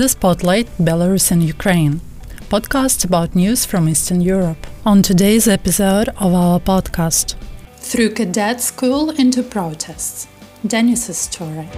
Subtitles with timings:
[0.00, 2.00] the spotlight, Belarus and Ukraine.
[2.48, 4.66] Podcast about news from Eastern Europe.
[4.86, 7.34] On today's episode of our podcast,
[7.76, 10.26] Through Cadet School into Protests
[10.66, 11.68] Denis's story.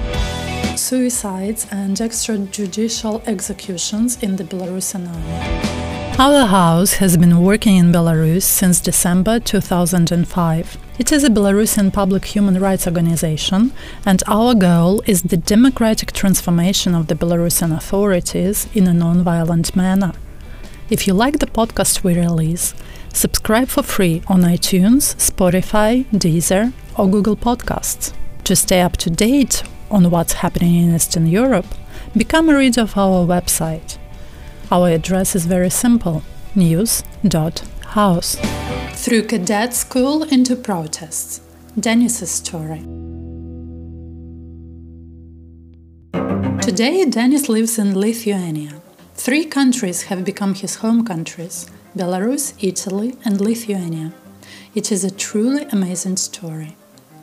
[0.77, 6.17] Suicides and extrajudicial executions in the Belarusian army.
[6.21, 10.79] Our house has been working in Belarus since December 2005.
[11.03, 13.73] It is a Belarusian public human rights organization,
[14.07, 20.13] and our goal is the democratic transformation of the Belarusian authorities in a non-violent manner.
[20.91, 22.73] If you like the podcast we release,
[23.13, 28.13] subscribe for free on iTunes, Spotify, Deezer, or Google Podcasts.
[28.45, 31.67] To stay up to date on what's happening in Eastern Europe,
[32.17, 33.99] become a reader of our website
[34.71, 36.23] our address is very simple
[37.95, 38.37] news.house.
[39.05, 41.41] Through cadet school into protests.
[41.79, 42.83] Denis's story.
[46.61, 48.81] Today, Denis lives in Lithuania.
[49.15, 54.13] Three countries have become his home countries Belarus, Italy, and Lithuania.
[54.75, 56.77] It is a truly amazing story.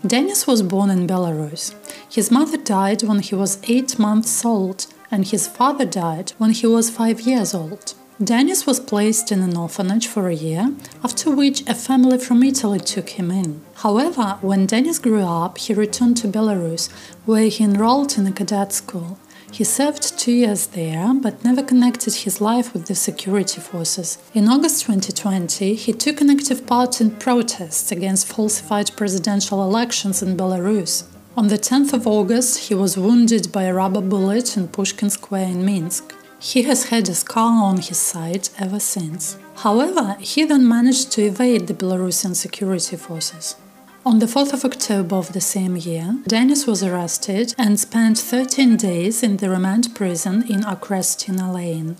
[0.05, 1.73] Denis was born in Belarus.
[2.11, 6.67] His mother died when he was eight months old and his father died when he
[6.67, 7.95] was five years old.
[8.21, 10.73] Denis was placed in an orphanage for a year,
[11.05, 13.61] after which a family from Italy took him in.
[13.75, 16.91] However, when Dennis grew up, he returned to Belarus,
[17.25, 19.17] where he enrolled in a cadet school.
[19.49, 24.17] He served two years there, but never connected his life with the security forces.
[24.33, 30.35] In August 2020, he took an active part in protests against falsified presidential elections in
[30.35, 31.05] Belarus.
[31.37, 35.47] On the 10th of August, he was wounded by a rubber bullet in Pushkin Square
[35.47, 36.13] in Minsk.
[36.39, 39.37] He has had a scar on his side ever since.
[39.57, 43.55] However, he then managed to evade the Belarusian security forces.
[44.05, 48.77] On the 4th of October of the same year, Denis was arrested and spent 13
[48.77, 51.97] days in the remand prison in Okrestina Lane.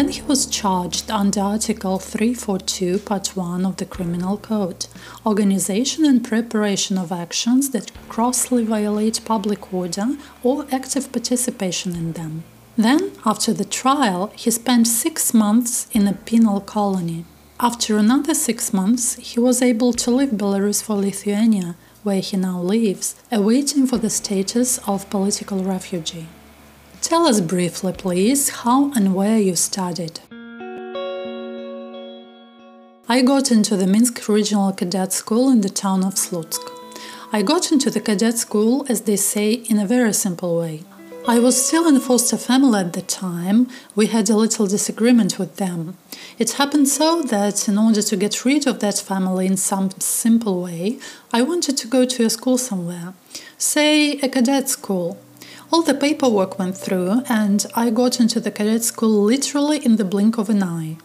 [0.00, 4.86] Then he was charged under Article 342, Part 1 of the Criminal Code
[5.26, 12.44] Organization and preparation of actions that grossly violate public order or active participation in them.
[12.78, 17.26] Then, after the trial, he spent six months in a penal colony.
[17.60, 22.58] After another six months, he was able to leave Belarus for Lithuania, where he now
[22.58, 26.28] lives, awaiting for the status of political refugee.
[27.02, 30.20] Tell us briefly, please, how and where you studied.
[33.08, 36.60] I got into the Minsk Regional Cadet School in the town of Slutsk.
[37.32, 40.84] I got into the cadet school, as they say, in a very simple way.
[41.26, 43.68] I was still in foster family at the time.
[43.94, 45.96] We had a little disagreement with them.
[46.38, 50.62] It happened so that, in order to get rid of that family in some simple
[50.62, 50.98] way,
[51.32, 53.14] I wanted to go to a school somewhere,
[53.56, 55.18] say a cadet school.
[55.72, 60.04] All the paperwork went through, and I got into the cadet school literally in the
[60.04, 60.96] blink of an eye.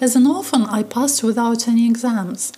[0.00, 2.50] As an orphan, I passed without any exams.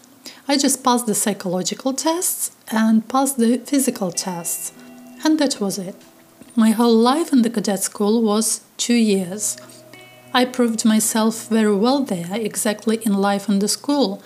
[0.47, 4.73] I just passed the psychological tests and passed the physical tests,
[5.25, 5.97] and that was it.
[6.55, 9.57] My whole life in the cadet school was two years.
[10.33, 14.23] I proved myself very well there, exactly in life in the school,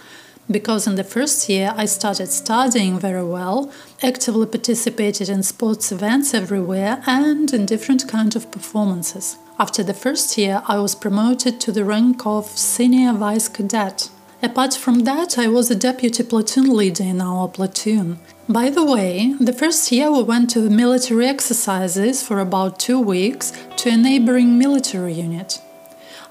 [0.50, 6.34] because in the first year I started studying very well, actively participated in sports events
[6.34, 9.36] everywhere and in different kind of performances.
[9.58, 14.10] After the first year, I was promoted to the rank of senior vice cadet.
[14.42, 18.18] Apart from that, I was a deputy platoon leader in our platoon.
[18.48, 23.52] By the way, the first year we went to military exercises for about two weeks
[23.78, 25.60] to a neighboring military unit.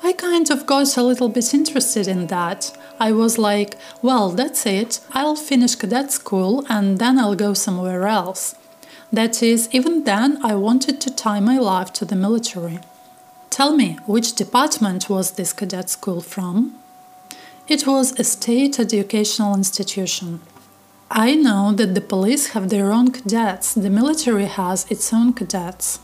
[0.03, 2.77] I kind of got a little bit interested in that.
[2.99, 8.07] I was like, well, that's it, I'll finish cadet school and then I'll go somewhere
[8.07, 8.55] else.
[9.11, 12.79] That is, even then, I wanted to tie my life to the military.
[13.49, 16.75] Tell me, which department was this cadet school from?
[17.67, 20.41] It was a state educational institution.
[21.09, 25.99] I know that the police have their own cadets, the military has its own cadets.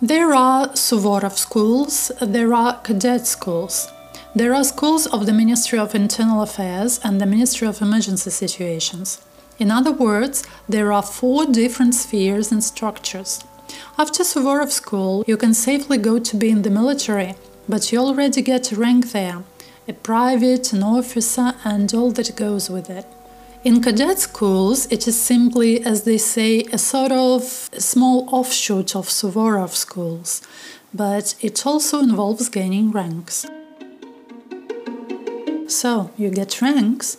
[0.00, 3.90] There are Suvorov schools, there are cadet schools.
[4.32, 9.20] There are schools of the Ministry of Internal Affairs and the Ministry of Emergency Situations.
[9.58, 13.42] In other words, there are four different spheres and structures.
[13.98, 17.34] After Suvorov school, you can safely go to be in the military,
[17.68, 19.42] but you already get a rank there
[19.88, 23.06] a private, an officer, and all that goes with it.
[23.68, 27.42] In cadet schools, it is simply, as they say, a sort of
[27.76, 30.40] small offshoot of Suvorov schools,
[30.94, 33.44] but it also involves gaining ranks.
[35.66, 37.18] So, you get ranks?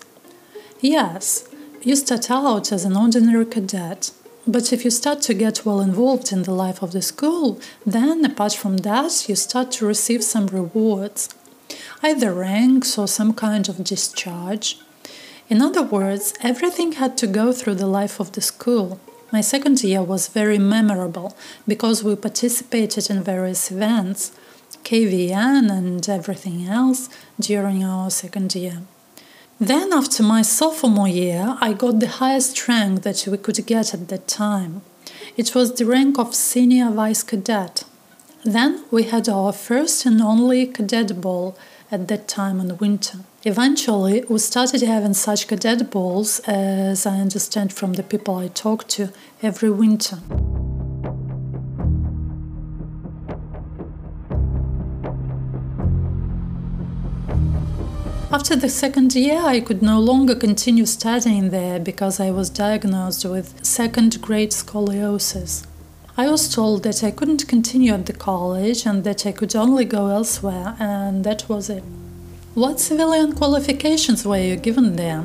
[0.81, 1.47] Yes,
[1.83, 4.11] You start out as an ordinary cadet,
[4.47, 8.25] but if you start to get well involved in the life of the school, then
[8.25, 11.29] apart from that, you start to receive some rewards,
[12.01, 14.79] either ranks or some kind of discharge.
[15.49, 18.99] In other words, everything had to go through the life of the school.
[19.31, 21.35] My second year was very memorable
[21.67, 24.31] because we participated in various events,
[24.83, 27.09] KVN and everything else
[27.39, 28.83] during our second year.
[29.59, 34.07] Then, after my sophomore year, I got the highest rank that we could get at
[34.09, 34.83] that time.
[35.35, 37.85] It was the rank of senior vice cadet.
[38.43, 41.57] Then we had our first and only cadet ball
[41.91, 43.21] at that time in winter.
[43.45, 48.89] Eventually, we started having such cadet balls, as I understand from the people I talked
[48.89, 50.17] to, every winter.
[58.29, 63.23] After the second year, I could no longer continue studying there because I was diagnosed
[63.23, 65.65] with second grade scoliosis.
[66.17, 69.85] I was told that I couldn't continue at the college and that I could only
[69.85, 71.83] go elsewhere, and that was it.
[72.55, 75.23] What civilian qualifications were you given there?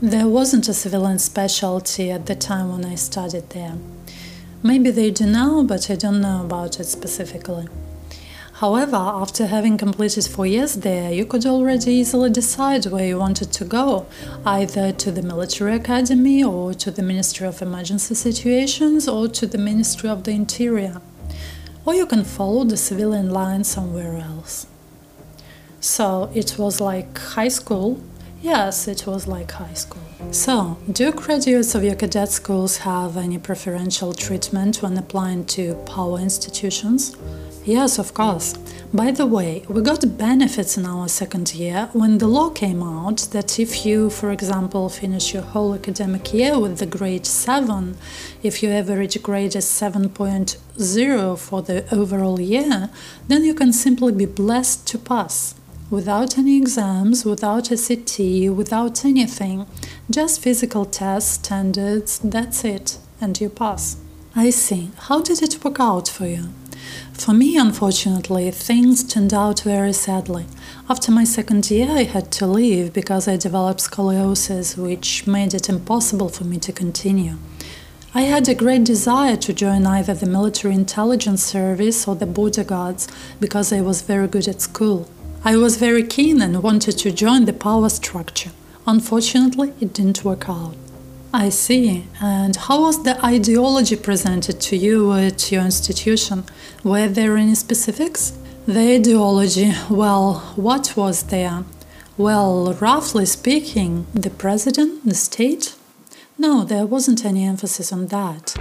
[0.00, 3.74] There wasn't a civilian specialty at the time when I studied there.
[4.62, 7.66] Maybe they do now, but I don't know about it specifically.
[8.52, 13.50] However, after having completed four years there, you could already easily decide where you wanted
[13.54, 14.06] to go,
[14.46, 19.58] either to the military academy, or to the Ministry of Emergency Situations, or to the
[19.58, 21.00] Ministry of the Interior.
[21.84, 24.67] Or you can follow the civilian line somewhere else.
[25.80, 28.00] So it was like high school.
[28.42, 30.02] Yes, it was like high school.
[30.30, 36.18] So, do graduates of your cadet schools have any preferential treatment when applying to power
[36.18, 37.16] institutions?
[37.64, 38.54] Yes, of course.
[38.94, 43.18] By the way, we got benefits in our second year when the law came out
[43.32, 47.96] that if you, for example, finish your whole academic year with the grade 7,
[48.42, 52.88] if your average grade is 7.0 for the overall year,
[53.28, 55.54] then you can simply be blessed to pass.
[55.90, 59.66] Without any exams, without a CT, without anything,
[60.10, 63.96] just physical tests, standards, that's it, and you pass.
[64.36, 64.90] I see.
[64.98, 66.50] How did it work out for you?
[67.14, 70.44] For me, unfortunately, things turned out very sadly.
[70.90, 75.70] After my second year, I had to leave because I developed scoliosis, which made it
[75.70, 77.36] impossible for me to continue.
[78.14, 82.64] I had a great desire to join either the military intelligence service or the border
[82.64, 83.08] guards
[83.40, 85.08] because I was very good at school.
[85.44, 88.50] I was very keen and wanted to join the power structure.
[88.86, 90.74] Unfortunately, it didn't work out.
[91.32, 92.06] I see.
[92.20, 96.44] And how was the ideology presented to you at your institution?
[96.82, 98.36] Were there any specifics?
[98.66, 101.64] The ideology, well, what was there?
[102.16, 105.76] Well, roughly speaking, the president, the state?
[106.36, 108.56] No, there wasn't any emphasis on that.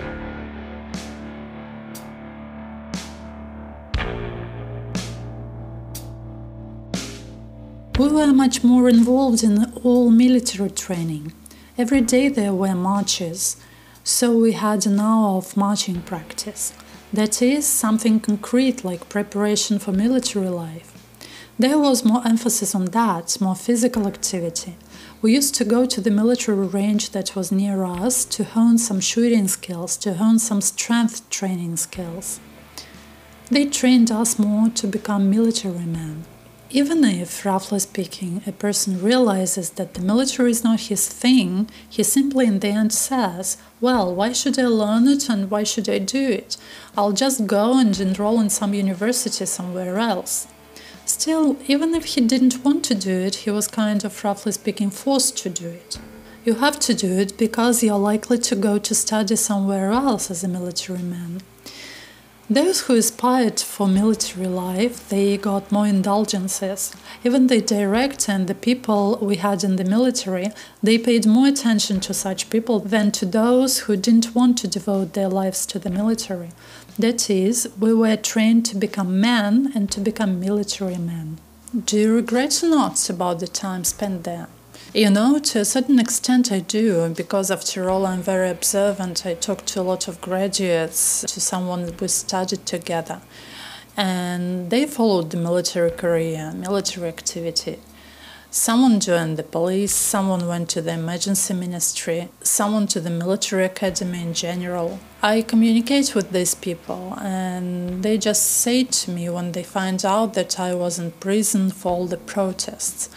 [7.97, 11.33] We were much more involved in all military training.
[11.79, 13.57] Every day there were marches,
[14.03, 16.73] so we had an hour of marching practice.
[17.11, 20.93] That is, something concrete like preparation for military life.
[21.57, 24.75] There was more emphasis on that, more physical activity.
[25.23, 28.99] We used to go to the military range that was near us to hone some
[28.99, 32.39] shooting skills, to hone some strength training skills.
[33.49, 36.25] They trained us more to become military men.
[36.69, 42.03] Even if, roughly speaking, a person realizes that the military is not his thing, he
[42.03, 45.99] simply in the end says, Well, why should I learn it and why should I
[45.99, 46.57] do it?
[46.97, 50.47] I'll just go and enroll in some university somewhere else.
[51.05, 54.89] Still, even if he didn't want to do it, he was kind of, roughly speaking,
[54.89, 55.97] forced to do it.
[56.43, 60.43] You have to do it because you're likely to go to study somewhere else as
[60.43, 61.41] a military man.
[62.49, 66.93] Those who aspired for military life, they got more indulgences.
[67.25, 70.51] Even the direct and the people we had in the military,
[70.81, 75.11] they paid more attention to such people than to those who didn't want to devote
[75.11, 76.51] their lives to the military.
[76.97, 81.39] That is, we were trained to become men and to become military men.
[81.85, 84.47] Do you regret not about the time spent there?
[84.93, 89.25] You know, to a certain extent, I do, because after all, I'm very observant.
[89.25, 93.21] I talk to a lot of graduates, to someone we studied together,
[93.95, 97.79] and they followed the military career, military activity.
[98.49, 104.21] Someone joined the police, someone went to the emergency ministry, someone to the military academy
[104.21, 104.99] in general.
[105.21, 110.33] I communicate with these people, and they just say to me when they find out
[110.35, 113.09] that I was in prison for all the protests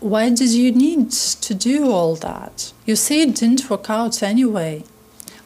[0.00, 2.72] Why did you need to do all that?
[2.84, 4.84] You say it didn't work out anyway.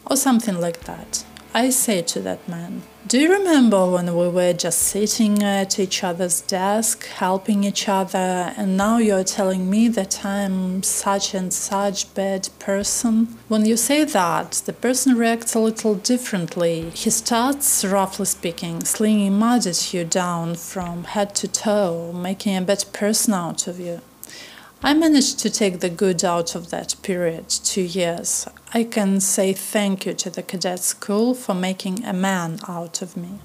[0.05, 1.25] Or something like that.
[1.55, 6.03] I say to that man, Do you remember when we were just sitting at each
[6.03, 12.13] other's desk, helping each other, and now you're telling me that I'm such and such
[12.15, 13.39] bad person?
[13.47, 16.91] When you say that, the person reacts a little differently.
[16.91, 22.63] He starts, roughly speaking, slinging mud at you down from head to toe, making a
[22.63, 24.01] bad person out of you.
[24.83, 28.49] I managed to take the good out of that period, two years.
[28.73, 33.15] I can say thank you to the cadet school for making a man out of
[33.15, 33.41] me.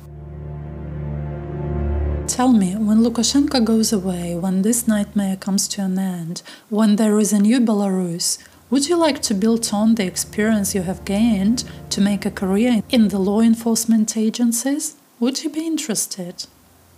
[2.27, 7.20] Tell me, when Lukashenko goes away, when this nightmare comes to an end, when there
[7.20, 8.38] is a new Belarus,
[8.70, 12.82] would you like to build on the experience you have gained to make a career
[12.89, 14.96] in the law enforcement agencies?
[15.20, 16.46] Would you be interested?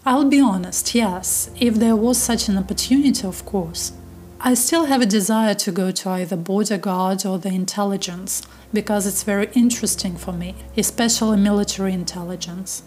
[0.05, 3.93] I'll be honest, yes, if there was such an opportunity, of course.
[4.39, 9.07] I still have a desire to go to either border guard or the intelligence because
[9.07, 12.83] it's very interesting for me, especially military intelligence.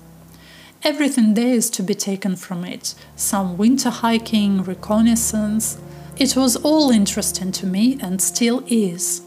[0.84, 5.76] Everything there is to be taken from it some winter hiking, reconnaissance.
[6.16, 9.22] It was all interesting to me and still is.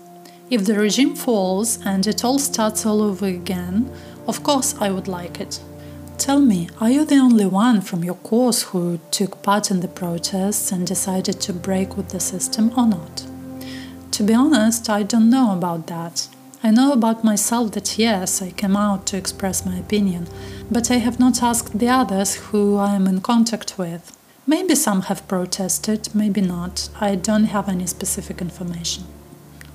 [0.49, 3.91] If the regime falls and it all starts all over again,
[4.27, 5.59] of course I would like it.
[6.17, 9.87] Tell me, are you the only one from your course who took part in the
[9.87, 13.25] protests and decided to break with the system or not?
[14.11, 16.27] To be honest, I don't know about that.
[16.61, 20.27] I know about myself that yes, I came out to express my opinion,
[20.71, 24.15] but I have not asked the others who I am in contact with.
[24.45, 26.89] Maybe some have protested, maybe not.
[27.01, 29.05] I don't have any specific information.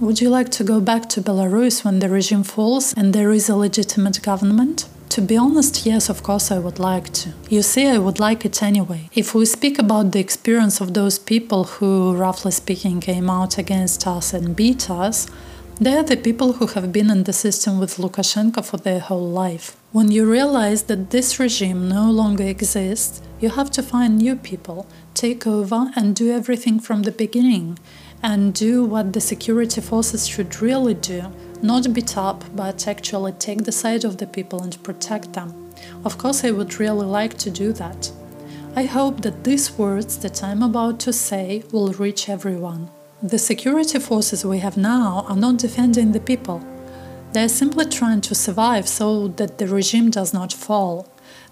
[0.00, 3.48] Would you like to go back to Belarus when the regime falls and there is
[3.48, 4.88] a legitimate government?
[5.10, 7.32] To be honest, yes, of course, I would like to.
[7.48, 9.08] You see, I would like it anyway.
[9.14, 14.06] If we speak about the experience of those people who, roughly speaking, came out against
[14.06, 15.26] us and beat us,
[15.80, 19.28] they are the people who have been in the system with Lukashenko for their whole
[19.28, 19.76] life.
[19.92, 24.86] When you realize that this regime no longer exists, you have to find new people,
[25.14, 27.78] take over, and do everything from the beginning,
[28.22, 33.64] and do what the security forces should really do not beat up, but actually take
[33.64, 35.72] the side of the people and protect them.
[36.04, 38.10] Of course, I would really like to do that.
[38.76, 42.90] I hope that these words that I'm about to say will reach everyone.
[43.22, 46.64] The security forces we have now are not defending the people.
[47.32, 51.08] They are simply trying to survive so that the regime does not fall.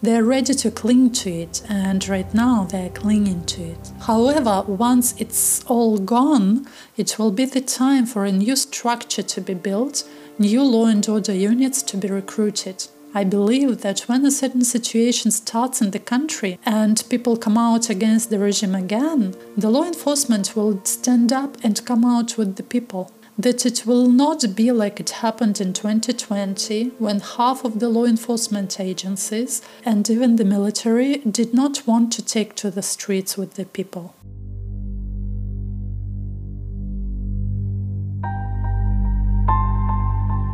[0.06, 3.90] They are ready to cling to it, and right now they are clinging to it.
[4.02, 9.40] However, once it's all gone, it will be the time for a new structure to
[9.40, 10.08] be built,
[10.38, 12.86] new law and order units to be recruited.
[13.14, 17.90] I believe that when a certain situation starts in the country and people come out
[17.90, 22.62] against the regime again, the law enforcement will stand up and come out with the
[22.62, 27.88] people that it will not be like it happened in 2020 when half of the
[27.88, 33.36] law enforcement agencies and even the military did not want to take to the streets
[33.36, 34.14] with the people.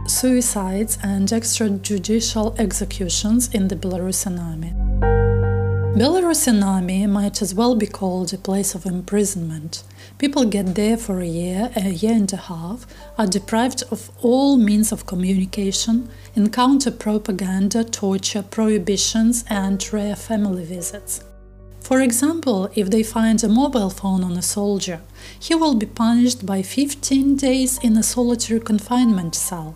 [0.08, 4.72] Suicides and extrajudicial executions in the Belarusian army.
[5.96, 9.84] Belarusian army might as well be called a place of imprisonment.
[10.22, 12.86] People get there for a year, a year and a half,
[13.18, 21.24] are deprived of all means of communication, encounter propaganda, torture, prohibitions, and rare family visits.
[21.80, 25.00] For example, if they find a mobile phone on a soldier,
[25.40, 29.74] he will be punished by 15 days in a solitary confinement cell.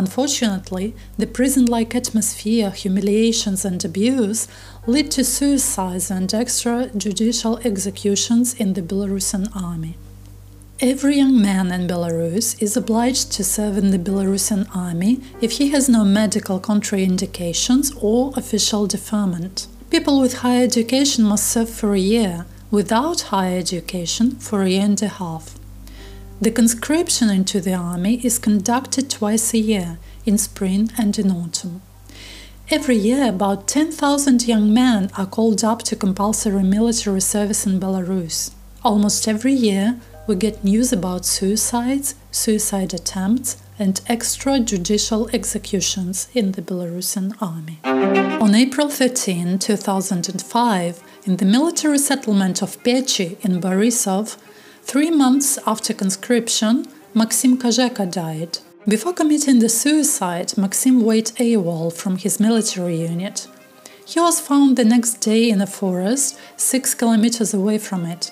[0.00, 4.48] Unfortunately, the prison like atmosphere, humiliations, and abuse
[4.86, 9.98] lead to suicides and extrajudicial executions in the Belarusian army.
[10.80, 15.68] Every young man in Belarus is obliged to serve in the Belarusian army if he
[15.68, 19.66] has no medical contraindications or official deferment.
[19.90, 24.86] People with higher education must serve for a year, without higher education for a year
[24.86, 25.59] and a half.
[26.42, 31.82] The conscription into the army is conducted twice a year, in spring and in autumn.
[32.70, 38.52] Every year, about 10,000 young men are called up to compulsory military service in Belarus.
[38.82, 46.62] Almost every year, we get news about suicides, suicide attempts, and extrajudicial executions in the
[46.62, 47.80] Belarusian army.
[48.40, 54.38] On April 13, 2005, in the military settlement of Pechi in Borisov,
[54.82, 58.58] three months after conscription, Maxim Kazheka died.
[58.88, 63.46] Before committing the suicide, Maxim went AWOL from his military unit.
[64.06, 68.30] He was found the next day in a forest, six kilometers away from it.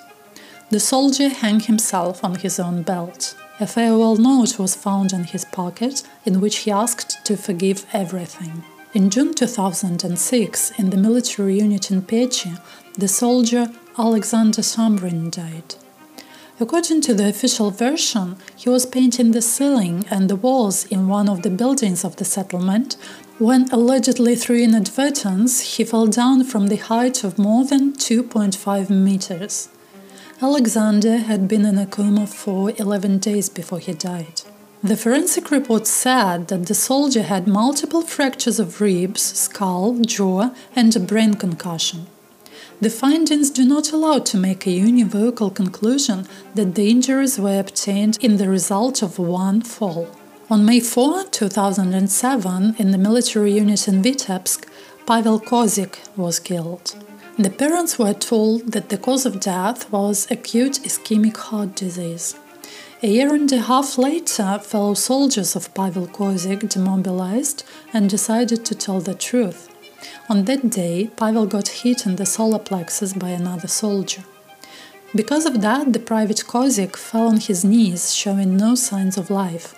[0.70, 3.36] The soldier hung himself on his own belt.
[3.60, 8.64] A farewell note was found in his pocket in which he asked to forgive everything.
[8.94, 12.60] In June 2006, in the military unit in Pechi,
[12.96, 15.74] the soldier Alexander Samrin died.
[16.60, 21.28] According to the official version, he was painting the ceiling and the walls in one
[21.28, 22.96] of the buildings of the settlement
[23.38, 29.68] when, allegedly through inadvertence, he fell down from the height of more than 2.5 meters.
[30.42, 34.42] Alexander had been in a coma for 11 days before he died.
[34.82, 40.94] The forensic report said that the soldier had multiple fractures of ribs, skull, jaw, and
[40.96, 42.08] a brain concussion.
[42.80, 48.16] The findings do not allow to make a univocal conclusion that the injuries were obtained
[48.20, 50.06] in the result of one fall.
[50.48, 54.64] On May 4, 2007, in the military unit in Vitebsk,
[55.06, 56.94] Pavel Kozik was killed.
[57.36, 62.36] The parents were told that the cause of death was acute ischemic heart disease.
[63.02, 68.76] A year and a half later, fellow soldiers of Pavel Kozik demobilized and decided to
[68.76, 69.68] tell the truth.
[70.28, 74.24] On that day, Pavel got hit in the solar plexus by another soldier.
[75.14, 79.74] Because of that, the private Kozik fell on his knees, showing no signs of life.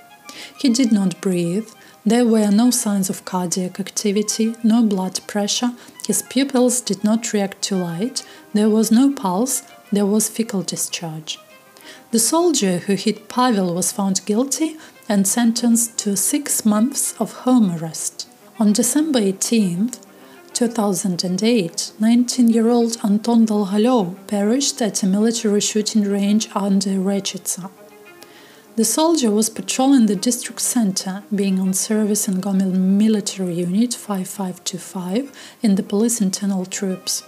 [0.59, 1.69] He did not breathe,
[2.05, 5.73] there were no signs of cardiac activity, no blood pressure,
[6.07, 8.25] his pupils did not react to light,
[8.55, 9.63] there was no pulse,
[9.93, 11.39] there was fecal discharge.
[12.11, 14.77] The soldier who hit Pavel was found guilty
[15.09, 18.29] and sentenced to six months of home arrest.
[18.59, 20.01] On December 18th,
[20.61, 27.71] 2008, 19-year-old Anton Dolgolov perished at a military shooting range under Rechitsa.
[28.77, 35.33] The soldier was patrolling the district center, being on service in Gomel Military Unit 5525
[35.63, 37.23] in the police internal troops.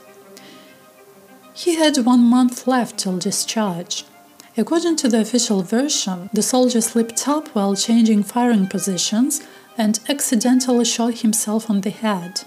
[1.54, 4.04] He had one month left till discharge.
[4.58, 9.40] According to the official version, the soldier slipped up while changing firing positions
[9.78, 12.42] and accidentally shot himself on the head.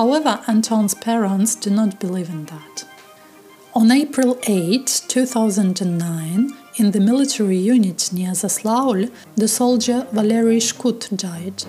[0.00, 2.86] However, Anton's parents do not believe in that.
[3.74, 11.64] On April 8, 2009, in the military unit near Zaslaul, the soldier Valery Shkut died.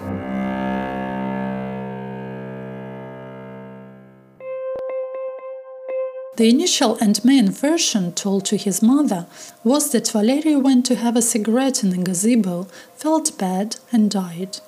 [6.38, 9.28] The initial and main version told to his mother
[9.66, 14.62] was that Valery went to have a cigarette in the gazebo, felt bad, and died.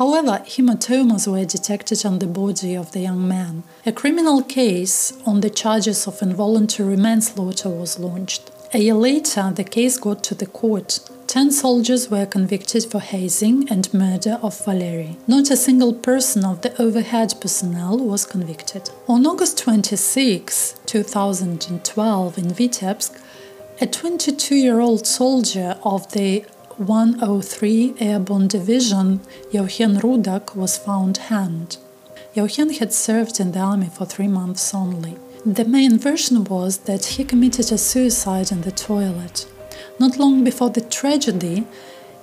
[0.00, 3.64] However, hematomas were detected on the body of the young man.
[3.84, 8.50] A criminal case on the charges of involuntary manslaughter was launched.
[8.72, 11.00] A year later, the case got to the court.
[11.26, 15.18] Ten soldiers were convicted for hazing and murder of Valery.
[15.26, 18.88] Not a single person of the overhead personnel was convicted.
[19.06, 23.20] On August 26, 2012, in Vitebsk,
[23.82, 26.46] a 22 year old soldier of the
[26.80, 29.20] 103 Airborne Division,
[29.52, 31.76] Yevhen Rudak, was found hanged.
[32.34, 35.18] Yevhen had served in the army for three months only.
[35.44, 39.46] The main version was that he committed a suicide in the toilet.
[39.98, 41.66] Not long before the tragedy,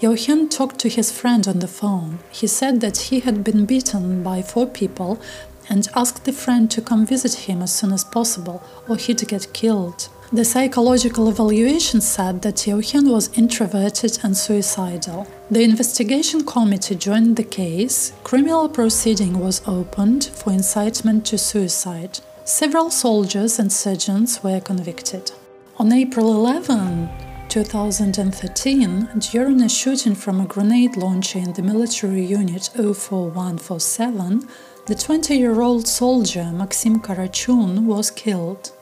[0.02, 2.18] Yevhen talked to his friend on the phone.
[2.32, 5.22] He said that he had been beaten by four people
[5.70, 9.54] and asked the friend to come visit him as soon as possible or he'd get
[9.54, 10.10] killed.
[10.34, 15.26] The psychological evaluation said that Yevhen was introverted and suicidal.
[15.50, 18.12] The investigation committee joined the case.
[18.26, 22.20] Criminal proceeding was opened for incitement to suicide.
[22.44, 25.32] Several soldiers and sergeants were convicted.
[25.78, 27.08] On April 11,
[27.48, 34.46] 2013, during a shooting from a grenade launcher in the military unit 04147,
[34.88, 38.74] the 20 year old soldier Maxim Karachun was killed.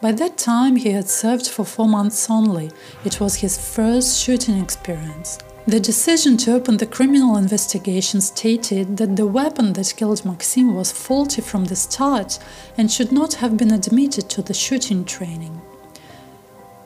[0.00, 2.70] By that time, he had served for four months only.
[3.04, 5.38] It was his first shooting experience.
[5.66, 10.90] The decision to open the criminal investigation stated that the weapon that killed Maxim was
[10.90, 12.38] faulty from the start
[12.78, 15.60] and should not have been admitted to the shooting training.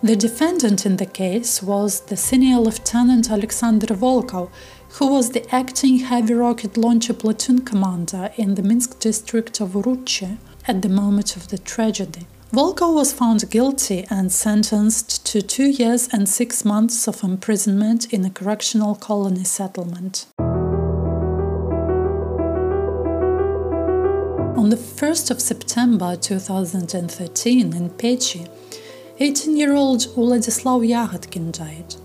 [0.03, 4.51] The defendant in the case was the senior lieutenant Alexander Volkov,
[4.99, 10.37] who was the acting heavy rocket launcher platoon commander in the Minsk district of Uruchi
[10.67, 12.27] at the moment of the tragedy.
[12.53, 18.25] Volkov was found guilty and sentenced to two years and six months of imprisonment in
[18.25, 20.27] a correctional colony settlement.
[24.57, 28.49] On the 1st of September 2013 in Pechi,
[29.19, 31.97] 18 year old Vladislav Yagodkin died.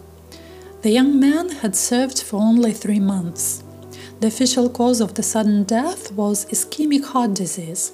[0.82, 3.64] The young man had served for only three months.
[4.20, 7.92] The official cause of the sudden death was ischemic heart disease.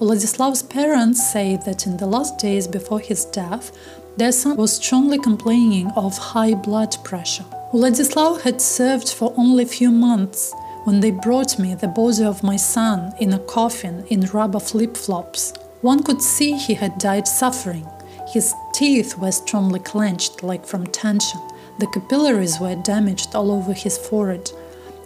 [0.00, 3.72] Vladislav's parents say that in the last days before his death,
[4.16, 7.44] their son was strongly complaining of high blood pressure.
[7.72, 10.52] Vladislav had served for only a few months
[10.84, 14.96] when they brought me the body of my son in a coffin in rubber flip
[14.96, 15.54] flops.
[15.80, 17.86] One could see he had died suffering.
[18.28, 21.40] His teeth were strongly clenched, like from tension.
[21.78, 24.50] The capillaries were damaged all over his forehead.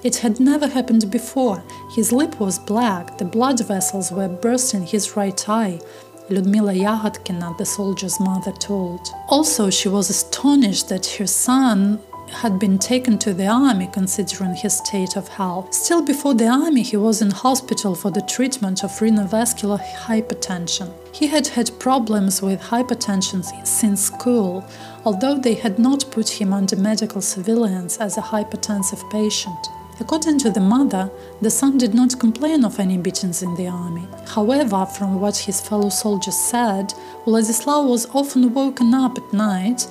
[0.03, 1.63] It had never happened before.
[1.95, 5.81] His lip was black, the blood vessels were burst in his right eye.
[6.29, 9.01] Ludmila Yagodkina, the soldier's mother, told.
[9.29, 14.79] Also, she was astonished that her son had been taken to the army considering his
[14.79, 15.73] state of health.
[15.73, 20.93] Still before the army, he was in hospital for the treatment of renovascular hypertension.
[21.13, 24.65] He had had problems with hypertension since school,
[25.05, 29.69] although they had not put him under medical surveillance as a hypertensive patient.
[29.99, 34.07] According to the mother, the son did not complain of any beatings in the army.
[34.27, 36.93] However, from what his fellow soldiers said,
[37.25, 39.87] Vladislav was often woken up at night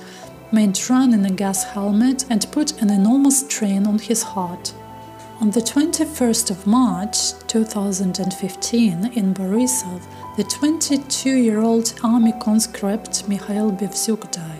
[0.52, 4.72] made run in a gas helmet and put an enormous strain on his heart.
[5.40, 10.02] On the 21st of March 2015 in Borisov,
[10.36, 14.55] the 22-year-old army conscript Mikhail Bevzyuk died.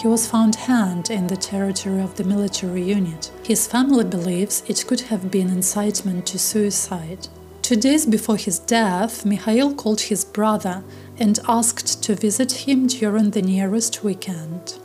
[0.00, 3.30] He was found hanged in the territory of the military unit.
[3.44, 7.28] His family believes it could have been incitement to suicide.
[7.60, 10.82] Two days before his death, Mikhail called his brother
[11.18, 14.78] and asked to visit him during the nearest weekend.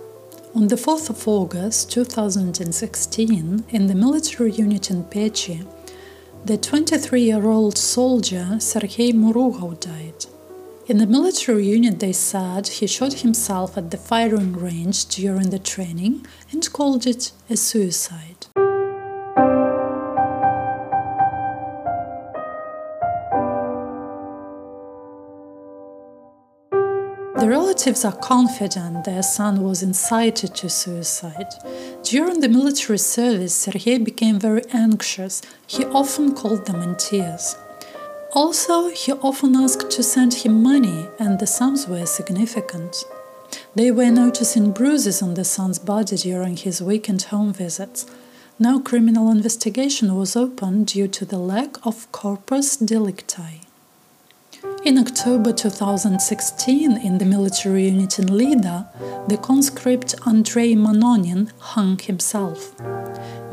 [0.53, 5.65] On the 4th of August 2016, in the military unit in Pechi,
[6.43, 10.25] the 23 year old soldier Sergei Murugov died.
[10.87, 15.57] In the military unit, they said he shot himself at the firing range during the
[15.57, 18.45] training and called it a suicide.
[27.39, 31.51] The relatives are confident their son was incited to suicide.
[32.03, 35.41] During the military service, Sergei became very anxious.
[35.65, 37.55] He often called them in tears.
[38.35, 43.05] Also, he often asked to send him money, and the sums were significant.
[43.75, 48.05] They were noticing bruises on the son's body during his weekend home visits.
[48.59, 53.61] No criminal investigation was opened due to the lack of corpus delicti.
[54.83, 58.89] In October 2016, in the military unit in Lida,
[59.29, 62.75] the conscript Andrei Manonin hung himself.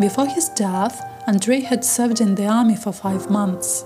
[0.00, 3.84] Before his death, Andrei had served in the army for five months.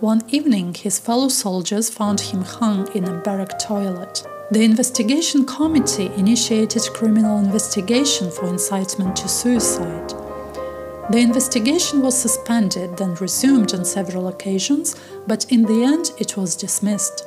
[0.00, 4.24] One evening, his fellow soldiers found him hung in a barrack toilet.
[4.52, 10.10] The investigation committee initiated criminal investigation for incitement to suicide.
[11.10, 14.94] The investigation was suspended, then resumed on several occasions,
[15.26, 17.26] but in the end it was dismissed.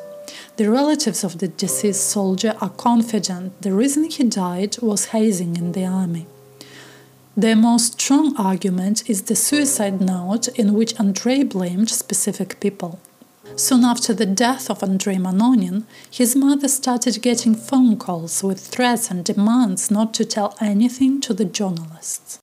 [0.55, 5.73] The relatives of the deceased soldier are confident the reason he died was hazing in
[5.73, 6.25] the army.
[7.37, 12.99] Their most strong argument is the suicide note in which Andrei blamed specific people.
[13.55, 19.09] Soon after the death of Andrei Manonin, his mother started getting phone calls with threats
[19.09, 22.39] and demands not to tell anything to the journalists.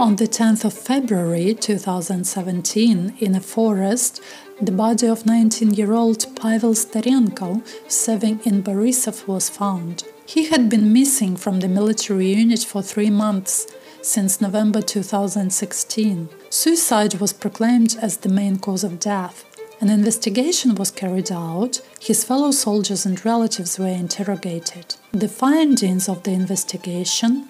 [0.00, 4.22] On the 10th of February 2017, in a forest,
[4.58, 10.04] the body of 19 year old Pavel Starenko, serving in Borisov, was found.
[10.24, 13.66] He had been missing from the military unit for three months,
[14.02, 16.28] since November 2016.
[16.50, 19.44] Suicide was proclaimed as the main cause of death.
[19.80, 24.94] An investigation was carried out, his fellow soldiers and relatives were interrogated.
[25.12, 27.48] The findings of the investigation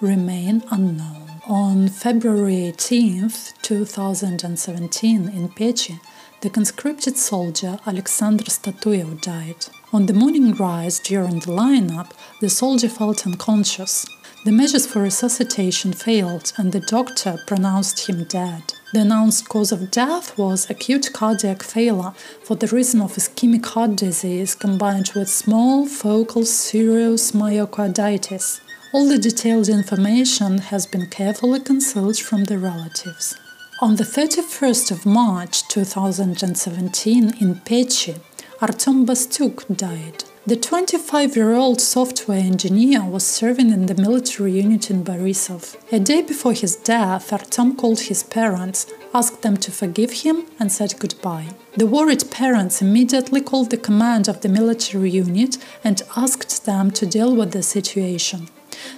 [0.00, 1.42] remain unknown.
[1.46, 6.00] On February 18, 2017, in Pechi,
[6.40, 9.66] the conscripted soldier Alexander Statuev died.
[9.94, 14.04] On the morning rise during the lineup, the soldier felt unconscious.
[14.44, 18.74] The measures for resuscitation failed and the doctor pronounced him dead.
[18.92, 23.94] The announced cause of death was acute cardiac failure for the reason of ischemic heart
[23.94, 28.62] disease combined with small focal serous myocarditis.
[28.92, 33.36] All the detailed information has been carefully concealed from the relatives.
[33.80, 38.18] On the 31st of March 2017 in Pechi,
[38.64, 40.24] Artem Bastyuk died.
[40.46, 45.76] The 25 year old software engineer was serving in the military unit in Borisov.
[45.92, 50.72] A day before his death, Artem called his parents, asked them to forgive him, and
[50.72, 51.48] said goodbye.
[51.76, 57.04] The worried parents immediately called the command of the military unit and asked them to
[57.04, 58.48] deal with the situation.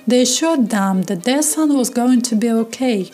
[0.07, 3.11] They assured them that their son was going to be okay.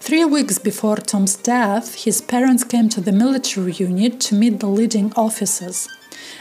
[0.00, 4.66] Three weeks before Tom's death, his parents came to the military unit to meet the
[4.66, 5.86] leading officers.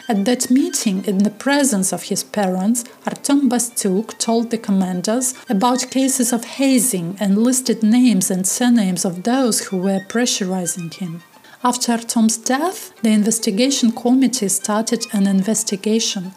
[0.07, 5.91] At that meeting, in the presence of his parents, Artem Bastyuk told the commanders about
[5.91, 11.23] cases of hazing and listed names and surnames of those who were pressurizing him.
[11.63, 16.31] After Artem's death, the investigation committee started an investigation.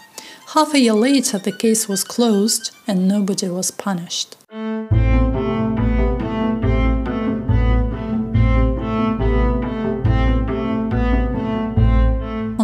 [0.55, 4.37] Half a year later, the case was closed and nobody was punished.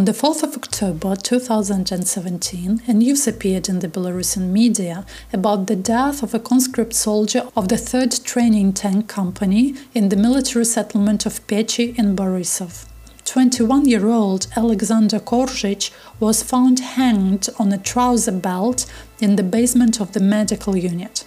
[0.06, 6.22] The 4th of October 2017, a news appeared in the Belarusian media about the death
[6.22, 11.44] of a conscript soldier of the 3rd Training Tank Company in the military settlement of
[11.48, 12.86] Pechi in Borisov.
[13.24, 15.90] 21 year old Alexander Korzych
[16.20, 18.86] was found hanged on a trouser belt
[19.18, 21.24] in the basement of the medical unit.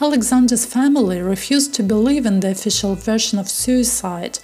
[0.00, 4.38] Alexander's family refused to believe in the official version of suicide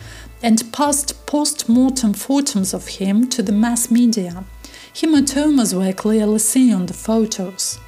[0.44, 4.44] and passed post mortem photos of him to the mass media.
[4.92, 7.78] Hematomas were clearly seen on the photos.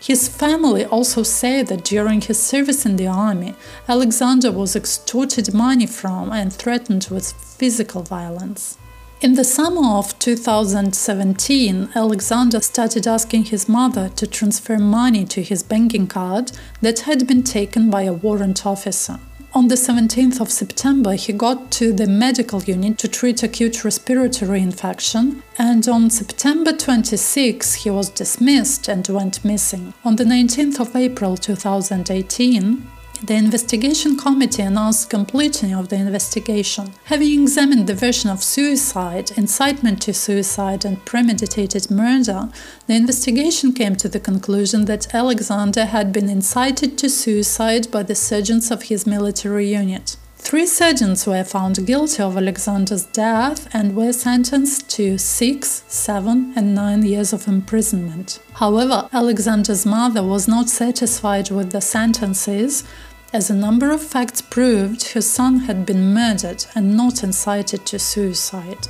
[0.00, 3.54] His family also said that during his service in the army,
[3.86, 8.78] Alexander was extorted money from and threatened with physical violence.
[9.20, 15.62] In the summer of 2017, Alexander started asking his mother to transfer money to his
[15.62, 19.18] banking card that had been taken by a warrant officer.
[19.54, 24.60] On the 17th of September, he got to the medical unit to treat acute respiratory
[24.60, 29.94] infection, and on September 26, he was dismissed and went missing.
[30.04, 32.86] On the 19th of April 2018,
[33.22, 36.94] the investigation committee announced completion of the investigation.
[37.04, 42.48] Having examined the version of suicide, incitement to suicide, and premeditated murder,
[42.86, 48.14] the investigation came to the conclusion that Alexander had been incited to suicide by the
[48.14, 50.16] sergeants of his military unit.
[50.40, 56.74] Three sergeants were found guilty of Alexander's death and were sentenced to six, seven, and
[56.74, 58.40] nine years of imprisonment.
[58.54, 62.82] However, Alexander's mother was not satisfied with the sentences
[63.32, 67.98] as a number of facts proved her son had been murdered and not incited to
[67.98, 68.88] suicide.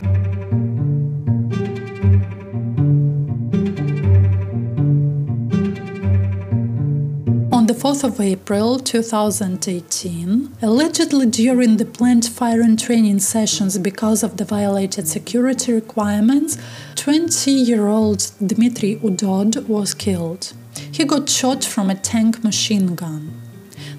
[7.52, 14.22] On the 4th of April 2018, allegedly during the planned fire and training sessions because
[14.22, 16.56] of the violated security requirements,
[16.94, 20.52] 20 year old Dmitry Udod was killed.
[20.92, 23.47] He got shot from a tank machine gun.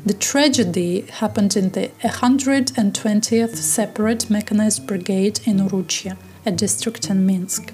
[0.09, 6.17] The tragedy happened in the 120th Separate Mechanized Brigade in Uruchia,
[6.47, 7.71] a district in Minsk.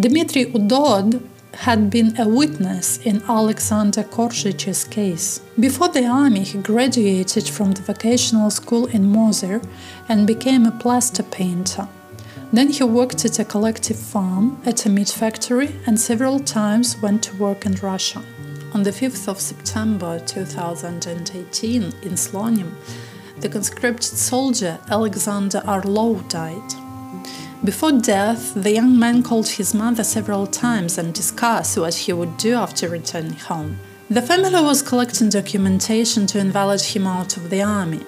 [0.00, 5.42] Dmitry Udod had been a witness in Alexander Korzych's case.
[5.60, 9.62] Before the army, he graduated from the vocational school in Mozyr
[10.08, 11.86] and became a plaster painter.
[12.50, 17.24] Then he worked at a collective farm, at a meat factory, and several times went
[17.24, 18.22] to work in Russia.
[18.74, 22.74] On the 5th of September 2018 in Slonim,
[23.40, 26.74] the conscripted soldier Alexander Orlov died.
[27.64, 32.36] Before death, the young man called his mother several times and discussed what he would
[32.36, 33.78] do after returning home.
[34.10, 38.04] The family was collecting documentation to invalid him out of the army.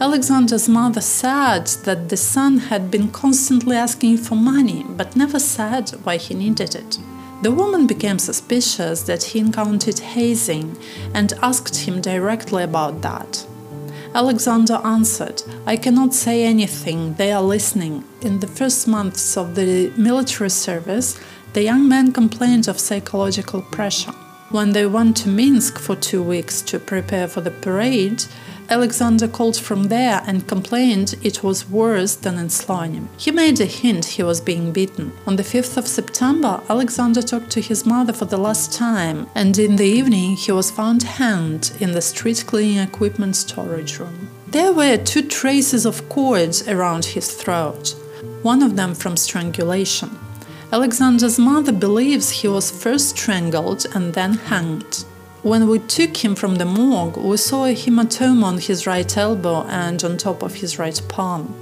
[0.00, 5.90] Alexander's mother said that the son had been constantly asking for money, but never said
[6.02, 6.98] why he needed it.
[7.42, 10.78] The woman became suspicious that he encountered hazing
[11.12, 13.44] and asked him directly about that.
[14.14, 18.04] Alexander answered, I cannot say anything, they are listening.
[18.20, 21.18] In the first months of the military service,
[21.52, 24.14] the young man complained of psychological pressure.
[24.52, 28.26] When they went to Minsk for two weeks to prepare for the parade,
[28.68, 33.08] Alexander called from there and complained it was worse than in Slonim.
[33.16, 35.12] He made a hint he was being beaten.
[35.26, 39.58] On the 5th of September, Alexander talked to his mother for the last time, and
[39.58, 44.28] in the evening he was found hanged in the street cleaning equipment storage room.
[44.48, 47.94] There were two traces of cords around his throat,
[48.42, 50.10] one of them from strangulation.
[50.72, 55.04] Alexander's mother believes he was first strangled and then hanged.
[55.42, 59.64] When we took him from the morgue, we saw a hematoma on his right elbow
[59.64, 61.54] and on top of his right palm.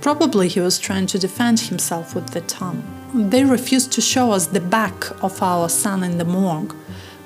[0.00, 2.84] Probably he was trying to defend himself with the tongue.
[3.12, 6.72] They refused to show us the back of our son in the morgue.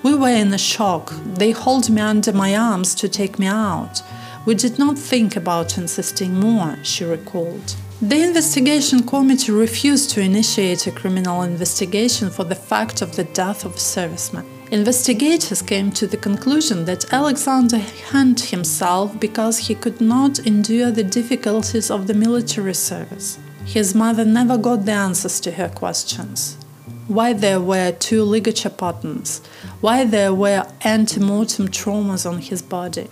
[0.02, 1.12] We were in a shock.
[1.34, 4.00] They held me under my arms to take me out.
[4.46, 7.76] We did not think about insisting more, she recalled.
[8.02, 13.64] The investigation committee refused to initiate a criminal investigation for the fact of the death
[13.64, 14.44] of a serviceman.
[14.70, 21.04] Investigators came to the conclusion that Alexander hanged himself because he could not endure the
[21.04, 23.38] difficulties of the military service.
[23.64, 26.58] His mother never got the answers to her questions.
[27.08, 29.40] Why there were two ligature patterns,
[29.80, 33.08] why there were ante mortem traumas on his body,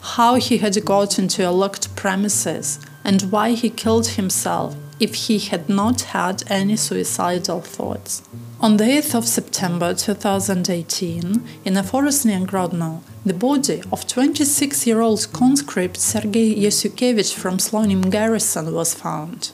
[0.00, 5.38] how he had got into a locked premises, and why he killed himself if he
[5.38, 8.20] had not had any suicidal thoughts.
[8.60, 14.86] On the 8th of September 2018, in a forest near Grodno, the body of 26
[14.86, 19.52] year old conscript Sergei Yasukevich from Slonim garrison was found.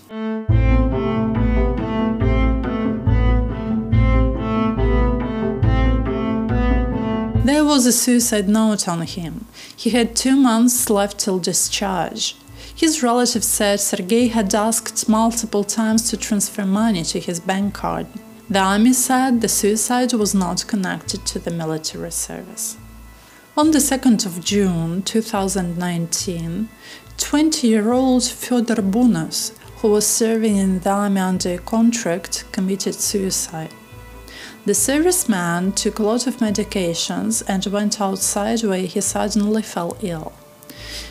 [7.45, 9.47] There was a suicide note on him.
[9.77, 12.35] He had two months left till discharge.
[12.77, 18.07] His relatives said Sergei had asked multiple times to transfer money to his bank card.
[18.51, 22.77] The army said the suicide was not connected to the military service.
[23.57, 26.69] On the 2nd of June 2019,
[27.17, 32.95] 20 year old Fyodor Bunos, who was serving in the army under a contract, committed
[32.97, 33.73] suicide.
[34.67, 40.33] The serviceman took a lot of medications and went outside where he suddenly fell ill.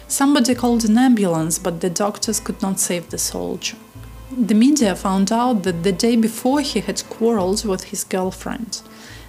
[0.07, 3.77] Somebody called an ambulance, but the doctors could not save the soldier.
[4.35, 8.81] The media found out that the day before he had quarreled with his girlfriend.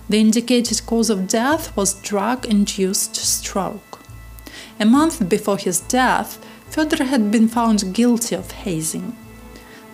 [0.09, 4.01] The indicated cause of death was drug induced stroke.
[4.81, 6.39] A month before his death,
[6.71, 9.17] Fyodor had been found guilty of hazing.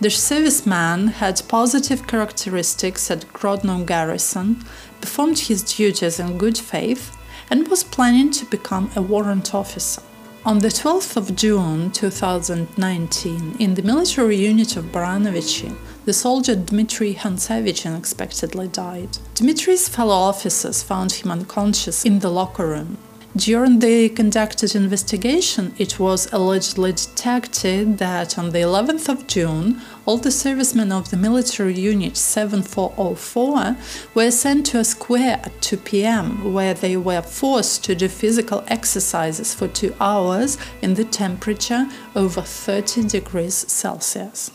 [0.00, 4.64] The serviceman had positive characteristics at Grodno Garrison,
[5.00, 7.16] performed his duties in good faith,
[7.50, 10.02] and was planning to become a warrant officer.
[10.42, 15.76] On the 12th of June 2019, in the military unit of Baranovichi,
[16.06, 19.18] the soldier Dmitry Hantsevich unexpectedly died.
[19.34, 22.96] Dmitry's fellow officers found him unconscious in the locker room.
[23.36, 30.16] During the conducted investigation, it was allegedly detected that on the 11th of June, all
[30.16, 33.76] the servicemen of the military unit 7404
[34.14, 38.64] were sent to a square at 2 pm, where they were forced to do physical
[38.68, 44.50] exercises for two hours in the temperature over 30 degrees Celsius.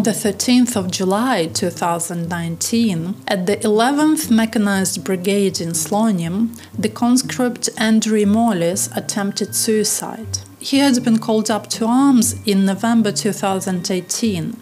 [0.00, 7.68] On the 13th of July 2019, at the 11th Mechanized Brigade in Slonim, the conscript
[7.76, 10.38] Andrei Molis attempted suicide.
[10.58, 14.56] He had been called up to arms in November 2018.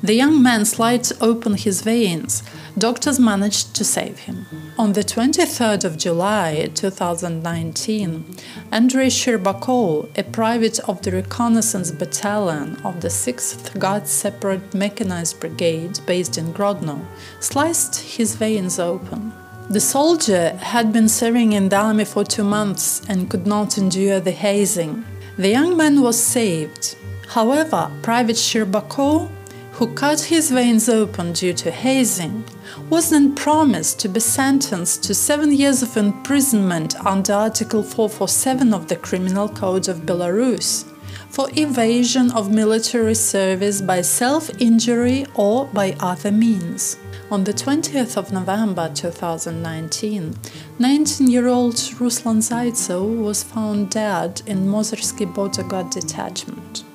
[0.00, 2.44] The young man slit open his veins.
[2.78, 4.46] Doctors managed to save him.
[4.78, 8.36] On the 23rd of July 2019,
[8.70, 15.98] Andrei Sherbakov, a private of the Reconnaissance Battalion of the 6th Guards Separate Mechanized Brigade
[16.06, 17.04] based in Grodno,
[17.40, 19.32] sliced his veins open.
[19.70, 24.20] The soldier had been serving in the army for two months and could not endure
[24.20, 25.04] the hazing.
[25.36, 26.96] The young man was saved.
[27.28, 29.30] However, Private Sherbakov
[29.78, 32.44] who cut his veins open due to hazing,
[32.90, 38.88] was then promised to be sentenced to seven years of imprisonment under Article 447 of
[38.88, 40.84] the Criminal Code of Belarus
[41.30, 46.96] for evasion of military service by self injury or by other means.
[47.30, 50.34] On the 20th of November 2019,
[50.80, 56.87] 19 year old Ruslan Zaitsev was found dead in Mozyrsky Border Guard detachment.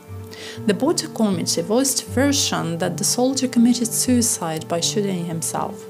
[0.66, 5.84] The border committee voiced version that the soldier committed suicide by shooting himself.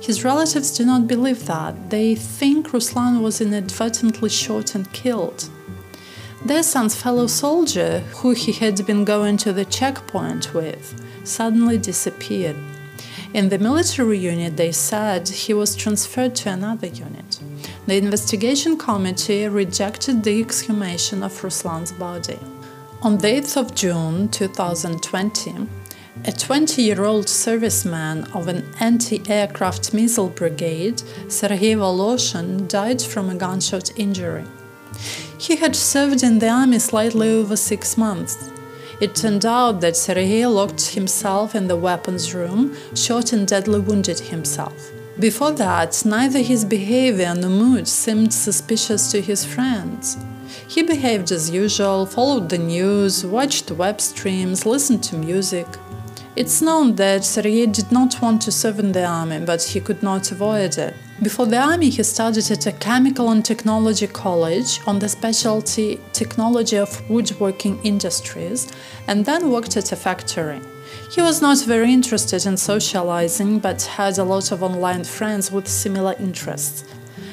[0.00, 1.90] His relatives do not believe that.
[1.90, 5.48] They think Ruslan was inadvertently shot and killed.
[6.44, 12.56] Their son's fellow soldier, who he had been going to the checkpoint with, suddenly disappeared.
[13.32, 17.40] In the military unit, they said he was transferred to another unit.
[17.86, 22.38] The investigation committee rejected the exhumation of Ruslan's body.
[23.04, 25.66] On the 8th of June 2020,
[26.24, 33.28] a 20 year old serviceman of an anti aircraft missile brigade, Sergei Voloshin, died from
[33.28, 34.44] a gunshot injury.
[35.36, 38.52] He had served in the army slightly over six months.
[39.00, 44.20] It turned out that Sergei locked himself in the weapons room, shot and deadly wounded
[44.20, 44.92] himself.
[45.18, 50.18] Before that, neither his behavior nor mood seemed suspicious to his friends.
[50.68, 55.66] He behaved as usual, followed the news, watched web streams, listened to music.
[56.34, 60.02] It's known that Sergei did not want to serve in the army, but he could
[60.02, 60.94] not avoid it.
[61.22, 66.78] Before the army, he studied at a chemical and technology college on the specialty technology
[66.78, 68.72] of woodworking industries
[69.06, 70.60] and then worked at a factory.
[71.10, 75.68] He was not very interested in socializing but had a lot of online friends with
[75.68, 76.84] similar interests.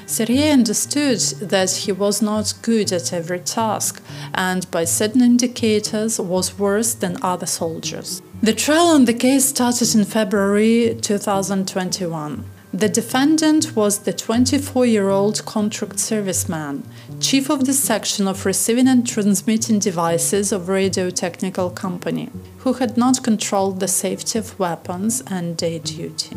[0.09, 4.01] Sergei understood that he was not good at every task
[4.33, 8.19] and, by certain indicators, was worse than other soldiers.
[8.41, 12.43] The trial on the case started in February 2021.
[12.73, 16.85] The defendant was the 24 year old contract serviceman,
[17.19, 22.97] chief of the section of receiving and transmitting devices of Radio Technical Company, who had
[22.97, 26.35] not controlled the safety of weapons and day duty.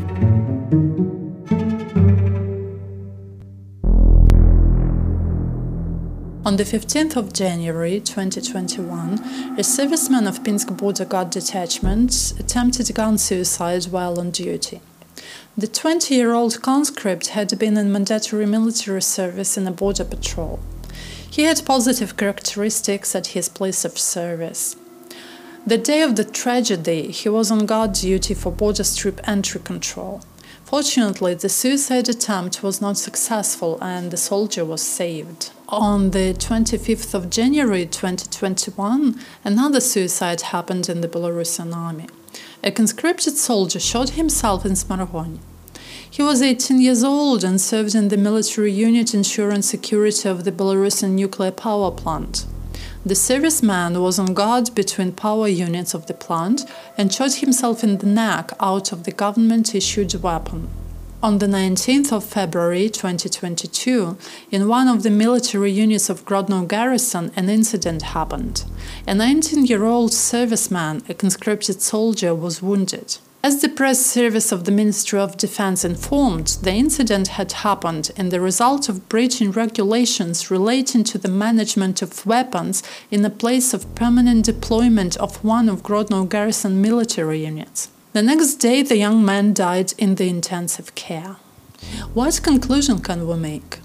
[6.52, 9.14] On the 15th of January 2021,
[9.58, 14.82] a serviceman of Pinsk Border Guard Detachment attempted gun suicide while on duty.
[15.56, 20.60] The 20 year old conscript had been in mandatory military service in a border patrol.
[21.30, 24.76] He had positive characteristics at his place of service.
[25.66, 30.20] The day of the tragedy, he was on guard duty for border strip entry control.
[30.64, 35.50] Fortunately, the suicide attempt was not successful and the soldier was saved.
[35.72, 42.08] On the 25th of January 2021, another suicide happened in the Belarusian army
[42.62, 45.38] a conscripted soldier shot himself in Smargony.
[46.10, 50.52] He was 18 years old and served in the military unit ensuring security of the
[50.52, 52.44] Belarusian nuclear power plant.
[53.06, 57.96] The serviceman was on guard between power units of the plant and shot himself in
[57.96, 60.68] the neck out of the government issued weapon.
[61.22, 64.18] On the 19th of February 2022,
[64.50, 68.64] in one of the military units of Grodno garrison, an incident happened.
[69.06, 73.18] A 19 year old serviceman, a conscripted soldier, was wounded.
[73.44, 78.30] As the press service of the Ministry of Defense informed, the incident had happened in
[78.30, 83.94] the result of breaching regulations relating to the management of weapons in a place of
[83.94, 87.90] permanent deployment of one of Grodno garrison military units.
[88.12, 91.36] The next day, the young man died in the intensive care.
[92.12, 93.78] What conclusion can we make?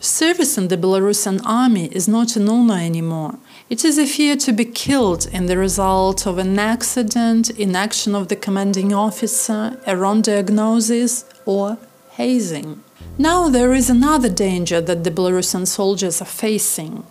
[0.00, 3.38] Service in the Belarusian army is not an honor anymore.
[3.68, 8.26] It is a fear to be killed in the result of an accident, inaction of
[8.26, 11.78] the commanding officer, a wrong diagnosis, or
[12.10, 12.82] hazing.
[13.16, 17.04] Now there is another danger that the Belarusian soldiers are facing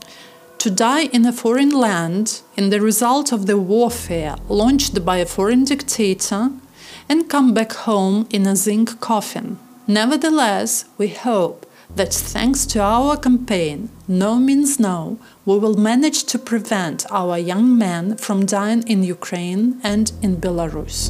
[0.59, 5.25] to die in a foreign land in the result of the warfare launched by a
[5.25, 6.51] foreign dictator
[7.07, 9.57] and come back home in a zinc coffin.
[9.87, 16.37] Nevertheless, we hope that thanks to our campaign, No Means No, we will manage to
[16.37, 21.09] prevent our young men from dying in Ukraine and in Belarus.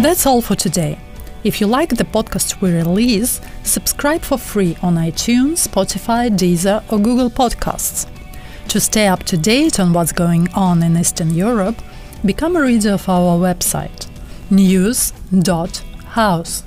[0.00, 0.96] That's all for today.
[1.44, 6.98] If you like the podcast we release, subscribe for free on iTunes, Spotify, Deezer, or
[6.98, 8.10] Google Podcasts.
[8.68, 11.76] To stay up to date on what's going on in Eastern Europe,
[12.24, 14.08] become a reader of our website
[14.50, 16.62] news.house.